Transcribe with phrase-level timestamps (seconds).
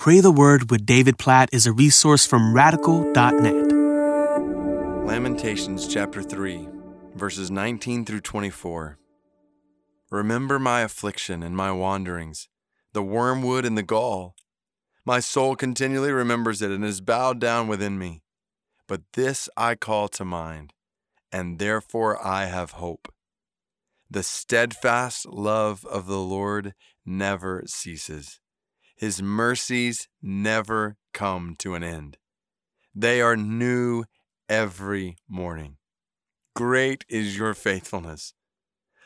[0.00, 3.70] Pray the Word with David Platt is a resource from radical.net.
[5.04, 6.66] Lamentations chapter 3,
[7.14, 8.96] verses 19 through 24.
[10.10, 12.48] Remember my affliction and my wanderings,
[12.94, 14.34] the wormwood and the gall.
[15.04, 18.22] My soul continually remembers it and is bowed down within me.
[18.88, 20.72] But this I call to mind,
[21.30, 23.12] and therefore I have hope.
[24.10, 26.72] The steadfast love of the Lord
[27.04, 28.39] never ceases
[29.00, 32.18] his mercies never come to an end.
[32.94, 34.04] They are new
[34.46, 35.78] every morning.
[36.54, 38.34] Great is your faithfulness.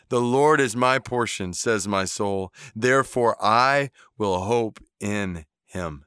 [0.08, 2.52] The Lord is my portion, says my soul.
[2.74, 6.06] Therefore, I will hope in him.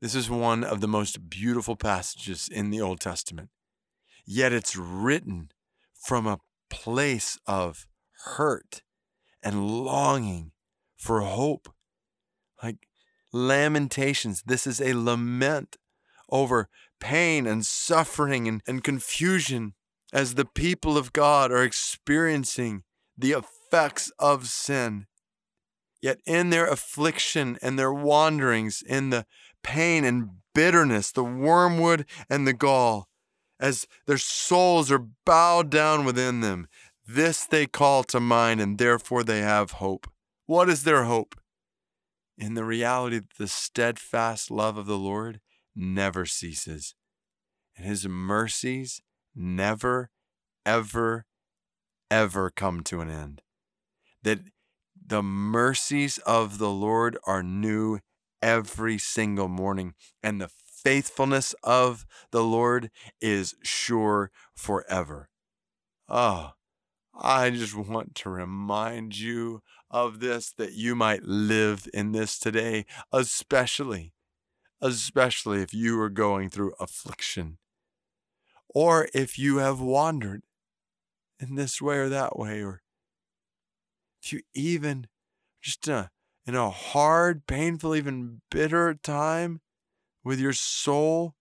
[0.00, 3.50] This is one of the most beautiful passages in the Old Testament.
[4.24, 5.50] Yet it's written
[5.92, 6.38] from a
[6.70, 7.88] place of
[8.26, 8.82] hurt
[9.42, 10.52] and longing
[10.96, 11.68] for hope
[12.62, 12.88] like
[13.32, 14.42] lamentations.
[14.46, 15.76] This is a lament
[16.28, 16.68] over
[17.00, 19.74] pain and suffering and, and confusion
[20.12, 22.82] as the people of God are experiencing
[23.16, 25.06] the effects of sin.
[26.00, 29.26] Yet in their affliction and their wanderings, in the
[29.62, 33.08] pain and bitterness, the wormwood and the gall,
[33.58, 36.68] as their souls are bowed down within them,
[37.06, 40.10] this they call to mind, and therefore they have hope.
[40.46, 41.34] What is their hope?
[42.38, 45.40] In the reality that the steadfast love of the Lord
[45.74, 46.94] never ceases,
[47.76, 49.00] and his mercies
[49.34, 50.10] never,
[50.64, 51.26] ever,
[52.10, 53.42] ever come to an end.
[54.22, 54.40] That
[55.06, 58.00] the mercies of the Lord are new
[58.42, 65.28] every single morning, and the faithfulness of the Lord is sure forever.
[66.08, 66.52] Oh,
[67.18, 72.84] I just want to remind you of this that you might live in this today,
[73.12, 74.12] especially,
[74.80, 77.58] especially if you are going through affliction
[78.76, 80.42] or if you have wandered
[81.40, 82.82] in this way or that way, or
[84.22, 85.06] if you even
[85.62, 86.08] just uh,
[86.46, 89.62] in a hard, painful, even bitter time
[90.22, 91.34] with your soul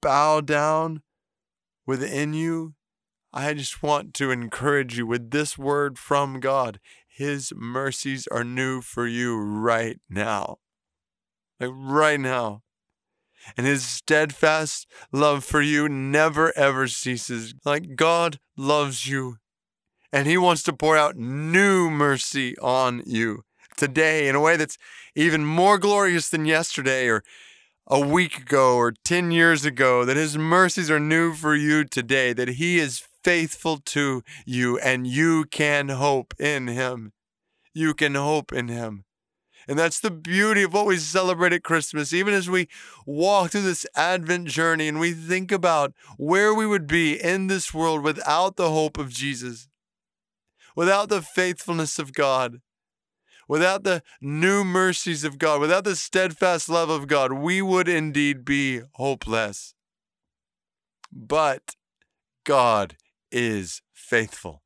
[0.00, 1.02] bow down
[1.86, 2.74] within you
[3.34, 6.78] I just want to encourage you with this word from God.
[7.08, 10.58] His mercies are new for you right now.
[11.58, 12.62] Like right now.
[13.56, 17.54] And his steadfast love for you never ever ceases.
[17.64, 19.36] Like God loves you.
[20.12, 23.44] And he wants to pour out new mercy on you
[23.78, 24.76] today in a way that's
[25.14, 27.24] even more glorious than yesterday or
[27.86, 32.34] a week ago or 10 years ago, that his mercies are new for you today,
[32.34, 37.12] that he is faithful to you and you can hope in him.
[37.74, 39.04] You can hope in him.
[39.68, 42.12] And that's the beauty of what we celebrate at Christmas.
[42.12, 42.68] Even as we
[43.06, 47.72] walk through this Advent journey and we think about where we would be in this
[47.72, 49.68] world without the hope of Jesus,
[50.74, 52.60] without the faithfulness of God,
[53.46, 58.44] without the new mercies of God, without the steadfast love of God, we would indeed
[58.44, 59.74] be hopeless.
[61.12, 61.76] But
[62.44, 62.96] God
[63.32, 64.62] is faithful.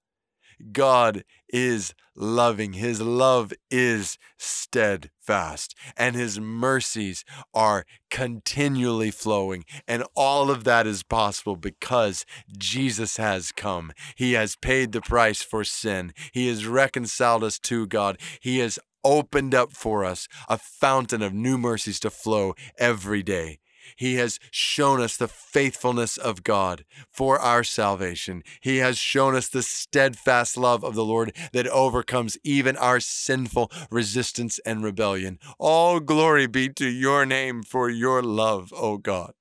[0.72, 2.74] God is loving.
[2.74, 9.64] His love is steadfast, and His mercies are continually flowing.
[9.86, 12.24] And all of that is possible because
[12.56, 13.92] Jesus has come.
[14.14, 18.18] He has paid the price for sin, He has reconciled us to God.
[18.40, 23.60] He has opened up for us a fountain of new mercies to flow every day.
[23.96, 28.42] He has shown us the faithfulness of God for our salvation.
[28.60, 33.70] He has shown us the steadfast love of the Lord that overcomes even our sinful
[33.90, 35.38] resistance and rebellion.
[35.58, 39.34] All glory be to your name for your love, O God,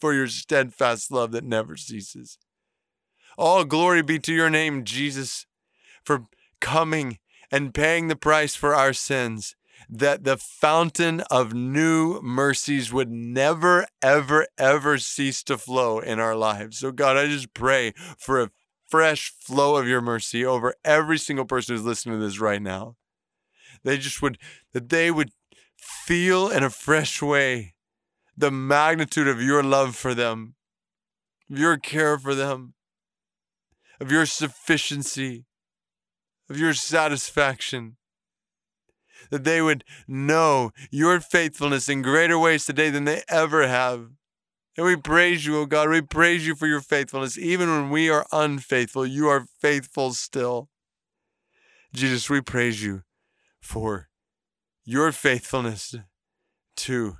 [0.00, 2.38] for your steadfast love that never ceases.
[3.38, 5.46] All glory be to your name, Jesus,
[6.04, 6.26] for
[6.60, 7.18] coming
[7.50, 9.54] and paying the price for our sins
[9.88, 16.34] that the fountain of new mercies would never, ever, ever cease to flow in our
[16.34, 16.78] lives.
[16.78, 18.50] So, God, I just pray for a
[18.88, 22.96] fresh flow of your mercy over every single person who's listening to this right now.
[23.84, 24.38] They just would,
[24.72, 25.30] that they would
[25.76, 27.74] feel in a fresh way
[28.36, 30.54] the magnitude of your love for them,
[31.50, 32.74] of your care for them,
[34.00, 35.46] of your sufficiency,
[36.50, 37.96] of your satisfaction
[39.30, 44.10] that they would know your faithfulness in greater ways today than they ever have.
[44.76, 45.88] And we praise you, O oh God.
[45.88, 47.38] We praise you for your faithfulness.
[47.38, 50.68] Even when we are unfaithful, you are faithful still.
[51.94, 53.02] Jesus, we praise you
[53.60, 54.08] for
[54.84, 55.94] your faithfulness
[56.76, 57.16] to.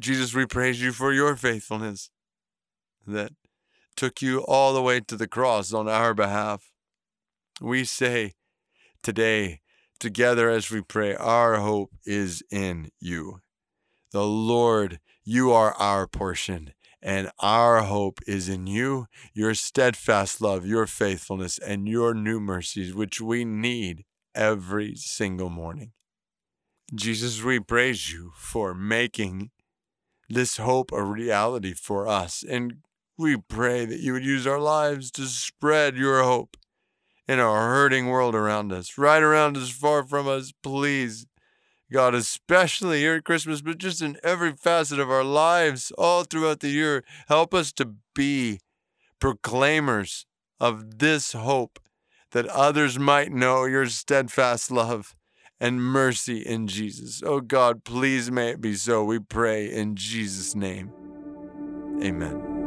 [0.00, 2.10] Jesus, we praise you for your faithfulness
[3.06, 3.32] that
[3.96, 6.70] took you all the way to the cross on our behalf.
[7.60, 8.34] We say
[9.08, 9.58] today,
[9.98, 13.40] together as we pray, our hope is in you.
[14.12, 20.66] The Lord, you are our portion, and our hope is in you, your steadfast love,
[20.66, 25.92] your faithfulness, and your new mercies, which we need every single morning.
[26.94, 29.52] Jesus, we praise you for making
[30.28, 32.44] this hope a reality for us.
[32.46, 32.82] And
[33.16, 36.57] we pray that you would use our lives to spread your hope
[37.28, 40.52] in a hurting world around us, right around us, far from us.
[40.62, 41.26] Please,
[41.92, 46.60] God, especially here at Christmas, but just in every facet of our lives, all throughout
[46.60, 48.60] the year, help us to be
[49.20, 50.26] proclaimers
[50.58, 51.78] of this hope
[52.32, 55.14] that others might know your steadfast love
[55.60, 57.22] and mercy in Jesus.
[57.24, 59.04] Oh God, please may it be so.
[59.04, 60.92] We pray in Jesus' name.
[62.02, 62.57] Amen.